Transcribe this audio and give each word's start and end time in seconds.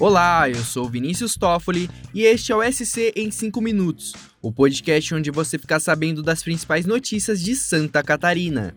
Olá, 0.00 0.48
eu 0.48 0.62
sou 0.62 0.88
Vinícius 0.88 1.34
Toffoli 1.34 1.90
e 2.14 2.22
este 2.22 2.52
é 2.52 2.56
o 2.56 2.62
SC 2.62 3.12
em 3.16 3.32
5 3.32 3.60
minutos, 3.60 4.12
o 4.40 4.52
podcast 4.52 5.12
onde 5.12 5.28
você 5.28 5.58
fica 5.58 5.80
sabendo 5.80 6.22
das 6.22 6.40
principais 6.40 6.86
notícias 6.86 7.42
de 7.42 7.56
Santa 7.56 8.00
Catarina. 8.00 8.76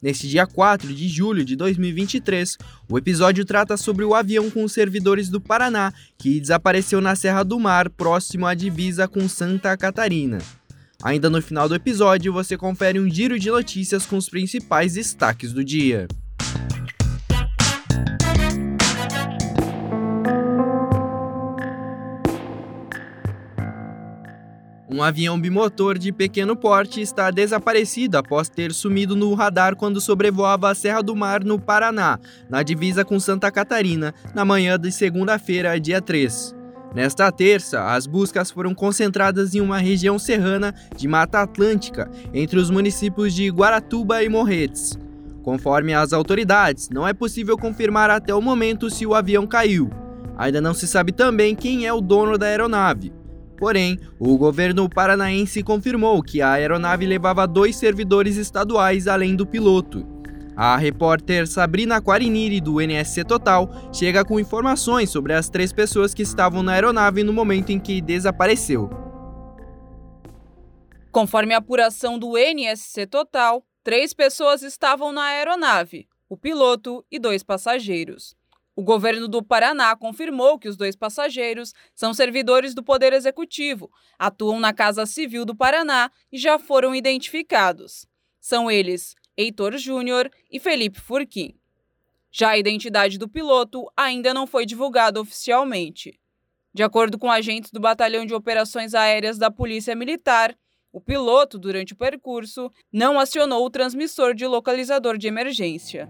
Neste 0.00 0.26
dia 0.26 0.46
4 0.46 0.94
de 0.94 1.06
julho 1.06 1.44
de 1.44 1.54
2023, 1.54 2.56
o 2.88 2.96
episódio 2.96 3.44
trata 3.44 3.76
sobre 3.76 4.06
o 4.06 4.14
avião 4.14 4.50
com 4.50 4.66
servidores 4.66 5.28
do 5.28 5.38
Paraná 5.38 5.92
que 6.16 6.40
desapareceu 6.40 6.98
na 6.98 7.14
Serra 7.14 7.42
do 7.42 7.60
Mar, 7.60 7.90
próximo 7.90 8.46
à 8.46 8.54
divisa 8.54 9.06
com 9.06 9.28
Santa 9.28 9.76
Catarina. 9.76 10.38
Ainda 11.02 11.28
no 11.28 11.42
final 11.42 11.68
do 11.68 11.74
episódio, 11.74 12.32
você 12.32 12.56
confere 12.56 12.98
um 12.98 13.10
giro 13.10 13.38
de 13.38 13.50
notícias 13.50 14.06
com 14.06 14.16
os 14.16 14.30
principais 14.30 14.94
destaques 14.94 15.52
do 15.52 15.62
dia. 15.62 16.08
Um 24.94 25.02
avião 25.02 25.40
bimotor 25.40 25.98
de 25.98 26.12
pequeno 26.12 26.54
porte 26.54 27.00
está 27.00 27.28
desaparecido 27.28 28.16
após 28.16 28.48
ter 28.48 28.72
sumido 28.72 29.16
no 29.16 29.34
radar 29.34 29.74
quando 29.74 30.00
sobrevoava 30.00 30.70
a 30.70 30.74
Serra 30.74 31.02
do 31.02 31.16
Mar, 31.16 31.42
no 31.42 31.58
Paraná, 31.58 32.16
na 32.48 32.62
divisa 32.62 33.04
com 33.04 33.18
Santa 33.18 33.50
Catarina, 33.50 34.14
na 34.32 34.44
manhã 34.44 34.78
de 34.78 34.92
segunda-feira, 34.92 35.80
dia 35.80 36.00
3. 36.00 36.54
Nesta 36.94 37.32
terça, 37.32 37.92
as 37.92 38.06
buscas 38.06 38.52
foram 38.52 38.72
concentradas 38.72 39.52
em 39.56 39.60
uma 39.60 39.78
região 39.78 40.16
serrana 40.16 40.72
de 40.96 41.08
Mata 41.08 41.40
Atlântica, 41.40 42.08
entre 42.32 42.56
os 42.56 42.70
municípios 42.70 43.34
de 43.34 43.50
Guaratuba 43.50 44.22
e 44.22 44.28
Morretes. 44.28 44.96
Conforme 45.42 45.92
as 45.92 46.12
autoridades, 46.12 46.88
não 46.88 47.04
é 47.04 47.12
possível 47.12 47.58
confirmar 47.58 48.10
até 48.10 48.32
o 48.32 48.40
momento 48.40 48.88
se 48.88 49.04
o 49.04 49.12
avião 49.12 49.44
caiu. 49.44 49.90
Ainda 50.36 50.60
não 50.60 50.72
se 50.72 50.86
sabe 50.86 51.10
também 51.10 51.56
quem 51.56 51.84
é 51.84 51.92
o 51.92 52.00
dono 52.00 52.38
da 52.38 52.46
aeronave. 52.46 53.23
Porém, 53.56 53.98
o 54.18 54.36
governo 54.36 54.88
paranaense 54.88 55.62
confirmou 55.62 56.22
que 56.22 56.42
a 56.42 56.52
aeronave 56.52 57.06
levava 57.06 57.46
dois 57.46 57.76
servidores 57.76 58.36
estaduais 58.36 59.06
além 59.06 59.36
do 59.36 59.46
piloto. 59.46 60.06
A 60.56 60.76
repórter 60.76 61.48
Sabrina 61.48 62.00
Quariniri, 62.00 62.60
do 62.60 62.80
NSC 62.80 63.24
Total, 63.24 63.68
chega 63.92 64.24
com 64.24 64.38
informações 64.38 65.10
sobre 65.10 65.32
as 65.32 65.48
três 65.48 65.72
pessoas 65.72 66.14
que 66.14 66.22
estavam 66.22 66.62
na 66.62 66.72
aeronave 66.72 67.24
no 67.24 67.32
momento 67.32 67.70
em 67.70 67.80
que 67.80 68.00
desapareceu. 68.00 68.88
Conforme 71.10 71.54
a 71.54 71.58
apuração 71.58 72.18
do 72.18 72.36
NSC 72.36 73.06
Total, 73.06 73.64
três 73.82 74.14
pessoas 74.14 74.62
estavam 74.62 75.12
na 75.12 75.24
aeronave: 75.24 76.08
o 76.28 76.36
piloto 76.36 77.04
e 77.10 77.18
dois 77.18 77.42
passageiros. 77.42 78.36
O 78.76 78.82
governo 78.82 79.28
do 79.28 79.42
Paraná 79.42 79.94
confirmou 79.94 80.58
que 80.58 80.68
os 80.68 80.76
dois 80.76 80.96
passageiros 80.96 81.72
são 81.94 82.12
servidores 82.12 82.74
do 82.74 82.82
Poder 82.82 83.12
Executivo, 83.12 83.90
atuam 84.18 84.58
na 84.58 84.72
Casa 84.72 85.06
Civil 85.06 85.44
do 85.44 85.54
Paraná 85.54 86.10
e 86.32 86.38
já 86.38 86.58
foram 86.58 86.94
identificados. 86.94 88.04
São 88.40 88.68
eles 88.68 89.14
Heitor 89.36 89.76
Júnior 89.78 90.28
e 90.50 90.58
Felipe 90.58 91.00
Furquim. 91.00 91.54
Já 92.32 92.50
a 92.50 92.58
identidade 92.58 93.16
do 93.16 93.28
piloto 93.28 93.88
ainda 93.96 94.34
não 94.34 94.46
foi 94.46 94.66
divulgada 94.66 95.20
oficialmente. 95.20 96.18
De 96.72 96.82
acordo 96.82 97.16
com 97.16 97.30
agentes 97.30 97.70
do 97.70 97.78
Batalhão 97.78 98.26
de 98.26 98.34
Operações 98.34 98.92
Aéreas 98.92 99.38
da 99.38 99.52
Polícia 99.52 99.94
Militar, 99.94 100.56
o 100.92 101.00
piloto, 101.00 101.58
durante 101.58 101.92
o 101.92 101.96
percurso, 101.96 102.70
não 102.92 103.20
acionou 103.20 103.64
o 103.64 103.70
transmissor 103.70 104.34
de 104.34 104.46
localizador 104.46 105.16
de 105.16 105.28
emergência. 105.28 106.08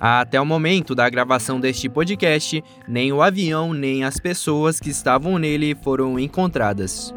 Até 0.00 0.40
o 0.40 0.46
momento 0.46 0.94
da 0.94 1.08
gravação 1.08 1.58
deste 1.58 1.88
podcast, 1.88 2.62
nem 2.86 3.12
o 3.12 3.20
avião 3.20 3.74
nem 3.74 4.04
as 4.04 4.20
pessoas 4.20 4.78
que 4.78 4.90
estavam 4.90 5.38
nele 5.38 5.74
foram 5.82 6.18
encontradas. 6.18 7.12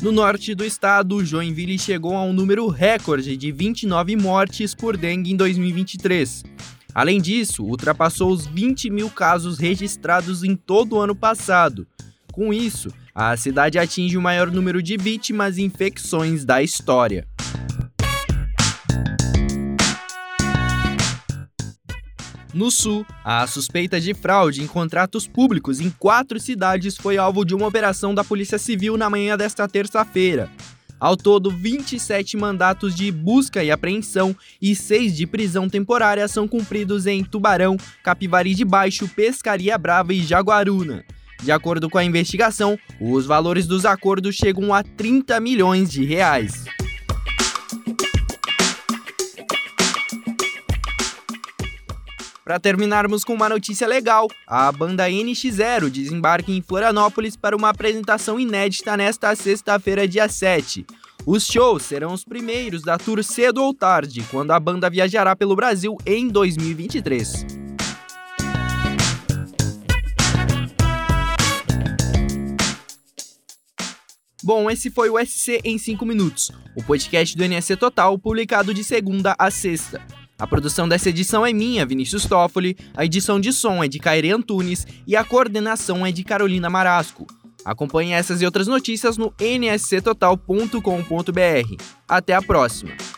No 0.00 0.12
norte 0.12 0.54
do 0.54 0.64
estado, 0.64 1.24
Joinville 1.24 1.78
chegou 1.78 2.14
a 2.14 2.22
um 2.22 2.32
número 2.32 2.68
recorde 2.68 3.38
de 3.38 3.50
29 3.50 4.16
mortes 4.16 4.74
por 4.74 4.98
dengue 4.98 5.32
em 5.32 5.36
2023. 5.36 6.42
Além 6.94 7.20
disso, 7.20 7.64
ultrapassou 7.64 8.30
os 8.30 8.46
20 8.46 8.90
mil 8.90 9.08
casos 9.08 9.58
registrados 9.58 10.44
em 10.44 10.54
todo 10.54 10.96
o 10.96 11.00
ano 11.00 11.14
passado. 11.14 11.86
Com 12.34 12.52
isso, 12.52 12.88
a 13.14 13.36
cidade 13.36 13.78
atinge 13.78 14.18
o 14.18 14.20
maior 14.20 14.50
número 14.50 14.82
de 14.82 14.96
vítimas 14.96 15.56
e 15.56 15.62
infecções 15.62 16.44
da 16.44 16.60
história. 16.60 17.28
No 22.52 22.72
Sul, 22.72 23.06
a 23.24 23.46
suspeita 23.46 24.00
de 24.00 24.12
fraude 24.14 24.64
em 24.64 24.66
contratos 24.66 25.28
públicos 25.28 25.78
em 25.78 25.90
quatro 25.90 26.40
cidades 26.40 26.96
foi 26.96 27.16
alvo 27.16 27.44
de 27.44 27.54
uma 27.54 27.68
operação 27.68 28.12
da 28.12 28.24
Polícia 28.24 28.58
Civil 28.58 28.96
na 28.96 29.08
manhã 29.08 29.36
desta 29.36 29.68
terça-feira. 29.68 30.50
Ao 30.98 31.16
todo, 31.16 31.52
27 31.52 32.36
mandatos 32.36 32.96
de 32.96 33.12
busca 33.12 33.62
e 33.62 33.70
apreensão 33.70 34.34
e 34.60 34.74
6 34.74 35.16
de 35.16 35.24
prisão 35.24 35.68
temporária 35.68 36.26
são 36.26 36.48
cumpridos 36.48 37.06
em 37.06 37.22
Tubarão, 37.22 37.76
Capivari 38.02 38.56
de 38.56 38.64
Baixo, 38.64 39.06
Pescaria 39.06 39.78
Brava 39.78 40.12
e 40.12 40.20
Jaguaruna. 40.20 41.04
De 41.44 41.52
acordo 41.52 41.90
com 41.90 41.98
a 41.98 42.04
investigação, 42.04 42.78
os 42.98 43.26
valores 43.26 43.66
dos 43.66 43.84
acordos 43.84 44.34
chegam 44.34 44.72
a 44.72 44.82
30 44.82 45.38
milhões 45.40 45.90
de 45.90 46.02
reais. 46.02 46.64
Para 52.42 52.58
terminarmos 52.58 53.24
com 53.24 53.34
uma 53.34 53.46
notícia 53.46 53.86
legal, 53.86 54.26
a 54.46 54.72
banda 54.72 55.06
NX0 55.06 55.90
desembarca 55.90 56.50
em 56.50 56.62
Florianópolis 56.62 57.36
para 57.36 57.54
uma 57.54 57.68
apresentação 57.68 58.40
inédita 58.40 58.96
nesta 58.96 59.36
sexta-feira, 59.36 60.08
dia 60.08 60.26
7. 60.26 60.86
Os 61.26 61.46
shows 61.46 61.82
serão 61.82 62.14
os 62.14 62.24
primeiros 62.24 62.80
da 62.80 62.96
tour 62.96 63.22
cedo 63.22 63.62
ou 63.62 63.74
tarde, 63.74 64.24
quando 64.30 64.50
a 64.52 64.58
banda 64.58 64.88
viajará 64.88 65.36
pelo 65.36 65.54
Brasil 65.54 65.98
em 66.06 66.26
2023. 66.26 67.53
Bom, 74.44 74.70
esse 74.70 74.90
foi 74.90 75.08
o 75.08 75.18
SC 75.18 75.62
em 75.64 75.78
5 75.78 76.04
minutos, 76.04 76.50
o 76.76 76.82
podcast 76.82 77.34
do 77.34 77.42
NSC 77.42 77.76
Total, 77.76 78.18
publicado 78.18 78.74
de 78.74 78.84
segunda 78.84 79.34
a 79.38 79.50
sexta. 79.50 80.02
A 80.38 80.46
produção 80.46 80.86
dessa 80.86 81.08
edição 81.08 81.46
é 81.46 81.52
minha, 81.52 81.86
Vinícius 81.86 82.26
Toffoli, 82.26 82.76
a 82.94 83.06
edição 83.06 83.40
de 83.40 83.54
som 83.54 83.82
é 83.82 83.88
de 83.88 83.98
Kairi 83.98 84.30
Antunes 84.30 84.86
e 85.06 85.16
a 85.16 85.24
coordenação 85.24 86.04
é 86.04 86.12
de 86.12 86.22
Carolina 86.22 86.68
Marasco. 86.68 87.26
Acompanhe 87.64 88.12
essas 88.12 88.42
e 88.42 88.44
outras 88.44 88.66
notícias 88.66 89.16
no 89.16 89.32
nsctotal.com.br. 89.40 91.84
Até 92.06 92.34
a 92.34 92.42
próxima! 92.42 93.13